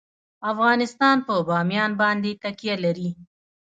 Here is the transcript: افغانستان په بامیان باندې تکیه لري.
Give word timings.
افغانستان 0.51 1.17
په 1.27 1.33
بامیان 1.49 1.91
باندې 2.01 2.31
تکیه 2.43 2.75
لري. 2.83 3.09